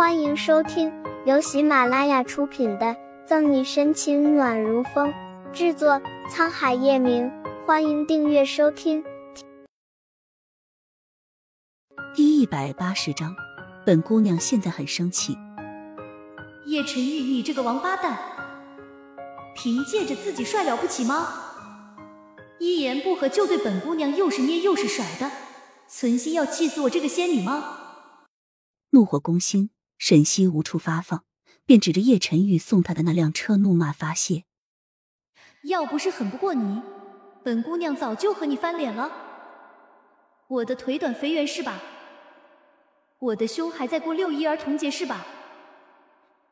[0.00, 0.90] 欢迎收听
[1.26, 2.86] 由喜马拉雅出品的
[3.26, 5.12] 《赠你深情暖如风》，
[5.52, 7.30] 制作沧海夜明。
[7.66, 9.04] 欢迎订阅收听。
[12.14, 13.36] 第一百八十章，
[13.84, 15.36] 本姑娘现在很生气。
[16.64, 18.18] 叶晨玉，你这个王八蛋，
[19.54, 21.28] 凭借着自己帅了不起吗？
[22.58, 25.30] 一言不合就对本姑娘又是捏又是甩的，
[25.86, 27.76] 存心要气死我这个仙女吗？
[28.92, 29.68] 怒火攻心。
[30.00, 31.24] 沈西无处发放，
[31.66, 34.44] 便指着叶晨玉送他的那辆车怒骂发泄。
[35.64, 36.80] 要不是狠不过你，
[37.44, 39.12] 本姑娘早就和你翻脸了。
[40.48, 41.78] 我的腿短肥圆是吧？
[43.18, 45.26] 我的胸还在过六一儿童节是吧？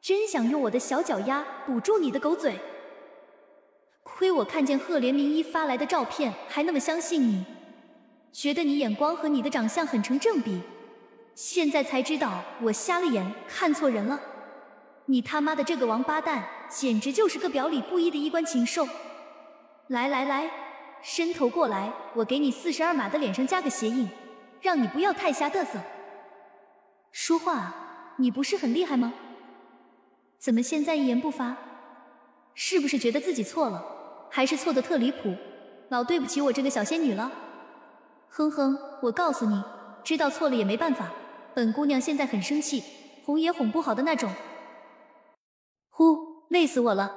[0.00, 2.58] 真想用我的小脚丫堵住你的狗嘴。
[4.02, 7.44] 亏我看见赫连明一发来的照片，还那么相信你，
[8.32, 10.62] 觉得你眼光和你的长相很成正比。
[11.34, 14.20] 现在才知道我瞎了眼，看错人了。
[15.06, 18.86] 你他妈的这个王八蛋，简直就是个表里不一的衣冠禽兽！
[19.88, 20.48] 来来来，
[21.02, 24.08] 伸头过来，我给你四十二码的脸上加个鞋印，
[24.62, 25.78] 让你不要太瞎嘚瑟。
[27.12, 29.12] 说话啊，你不是很厉害吗？
[30.38, 31.56] 怎么现在一言不发？
[32.54, 33.84] 是不是觉得自己错了，
[34.30, 35.34] 还是错的特离谱？
[35.90, 37.30] 老对不起我这个小仙女了。
[38.30, 39.62] 哼哼，我告诉你，
[40.02, 41.12] 知道错了也没办法。
[41.54, 42.82] 本姑娘现在很生气，
[43.24, 44.34] 哄也哄不好的那种。
[45.88, 47.14] 呼，累死我了！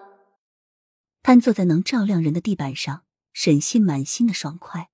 [1.23, 4.89] 瘫坐在能照亮人的地板上，沈西满心的爽快。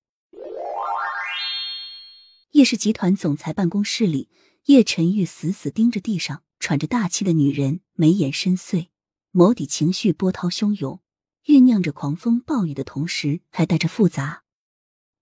[2.52, 4.30] 叶氏集团总裁办公室里，
[4.66, 8.88] 叶晨玉死死盯着地上喘着大气的女人，眉眼深邃，
[9.34, 11.02] 眸底情绪波涛汹涌，
[11.46, 14.44] 酝酿着狂风暴雨的同时，还带着复杂。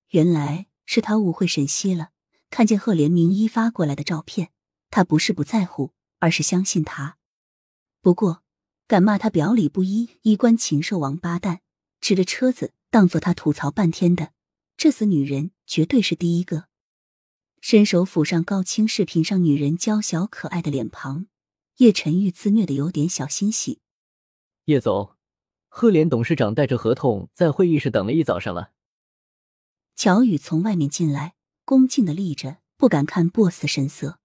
[0.10, 2.10] 原来是他误会沈西了。
[2.52, 4.52] 看见赫连明一发过来的照片，
[4.92, 7.18] 他不是不在乎，而是相信他。
[8.02, 8.44] 不过，
[8.88, 11.62] 敢骂他表里不一、衣冠禽兽、王八蛋，
[12.02, 14.34] 指着车子当做他吐槽半天的，
[14.76, 16.66] 这死女人绝对是第一个。
[17.62, 21.28] 伸手抚上高清视频上女人娇小可爱的脸庞，
[21.78, 23.80] 叶晨玉自虐的有点小欣喜。
[24.66, 25.16] 叶总，
[25.70, 28.72] 赫连董事长带着合同在会议室等了一早上了。
[29.96, 31.36] 乔宇从外面进来。
[31.72, 34.20] 恭敬的立着，不敢看 boss 神色。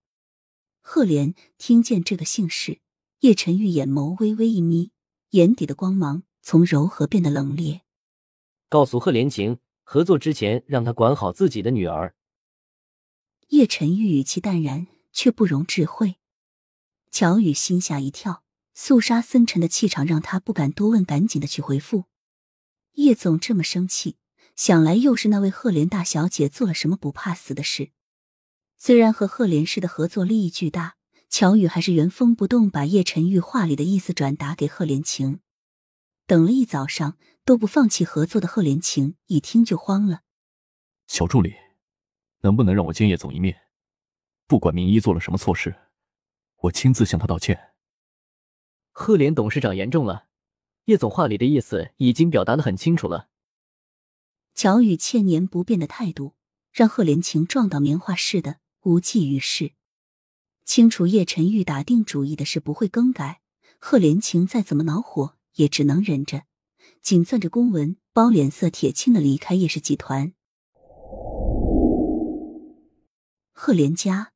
[0.80, 2.80] 赫连听见这个姓氏，
[3.20, 4.90] 叶晨玉眼眸微微一眯，
[5.30, 7.82] 眼底的光芒从柔和变得冷冽。
[8.68, 12.16] 告诉贺连晴，合作之前让他管好自己的女儿。
[13.50, 16.16] 叶晨玉语气淡然，却不容置喙。
[17.12, 18.42] 乔宇心下一跳，
[18.74, 22.06] 肃杀森沉的气场让他不敢多问，赶紧的去回复。
[22.94, 24.16] 叶总这么生气。
[24.56, 27.90] 想来又是那位赫连大小姐做了什么不怕死的事。
[28.78, 30.96] 虽然和赫连氏的合作利益巨大，
[31.28, 35.40] 乔宇还是原封不动把叶晨玉话里的意思转达给赫连晴。
[36.26, 40.22] 等了一早上都不放弃合作的赫连晴一听就慌了
[41.06, 41.54] ：“小助理，
[42.40, 43.62] 能不能让我见叶总一面？
[44.46, 45.76] 不管明一做了什么错事，
[46.62, 47.74] 我亲自向他道歉。”
[48.90, 50.28] 赫连董事长言重了，
[50.86, 53.28] 叶总话里的意思已经表达的很清楚了。
[54.56, 56.34] 乔宇千年不变的态度，
[56.72, 59.72] 让贺连晴撞到棉花似的无济于事。
[60.64, 63.42] 清楚叶晨玉打定主意的事不会更改，
[63.78, 66.44] 贺连晴再怎么恼火也只能忍着，
[67.02, 70.32] 紧攥着公文包，脸色铁青的离开叶氏集团。
[73.52, 74.32] 贺连家，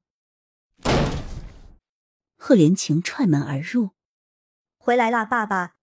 [2.37, 3.93] 贺连晴踹门而入，
[4.77, 5.77] 回来啦，爸爸。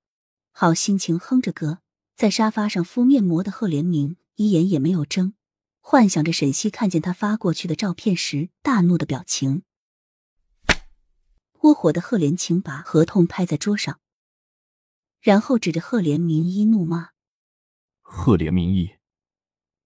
[0.51, 1.79] 好心情哼着歌，
[2.15, 4.15] 在沙发上敷面膜的贺连明。
[4.37, 5.33] 一眼也没有睁，
[5.81, 9.63] 幻想着沈西看见他发过去的照片时大怒的表情。
[11.61, 13.99] 窝火的赫连晴把合同拍在桌上，
[15.19, 17.09] 然后指着赫连明一怒骂
[18.03, 18.97] ：“赫连明一，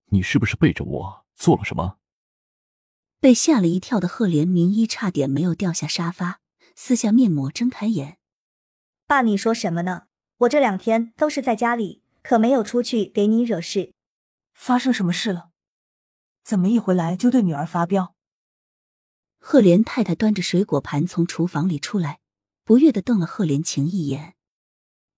[0.08, 1.98] 你是不是背着我做了什么？”
[3.22, 6.42] 被吓了一跳的赫连明一差点没有掉下沙发，
[6.76, 8.18] 撕下面膜，睁开眼
[9.08, 10.08] ：“爸，你说什么呢？
[10.40, 13.94] 我这两天都是在家里，可没有出去给你惹事。”
[14.54, 15.52] 发生什么事了？
[16.44, 18.16] 怎么一回来就对女儿发飙？
[19.40, 22.20] 赫连太太端着水果盘从厨房里出来，
[22.64, 24.36] 不悦的瞪了赫连晴一眼。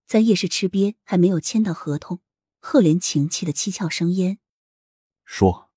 [0.05, 2.21] 在夜市吃瘪，还没有签到合同，
[2.59, 4.39] 赫连晴气得七窍生烟。
[5.25, 5.71] 说，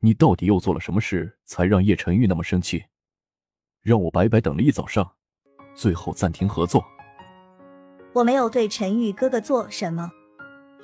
[0.00, 2.86] 你到底又做了什么事，才让叶晨玉那么生气，
[3.82, 5.16] 让我白白等了一早上，
[5.74, 6.84] 最后暂停合作？
[8.14, 10.10] 我没有对陈玉哥哥做什么。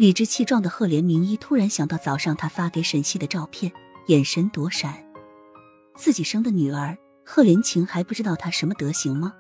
[0.02, 3.70] 理直气壮的赫连明一突然想到早上他发给沈西的照片，
[4.08, 4.92] 眼神躲闪。
[5.94, 9.32] 自己生的女儿赫连晴还不知道他什么德行吗？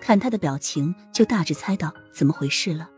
[0.00, 2.90] 看他的表情，就大致猜到怎么回事了。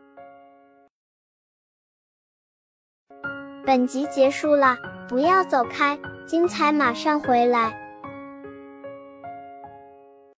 [3.66, 4.74] 本集结束了，
[5.06, 7.83] 不要走开，精彩马上回来。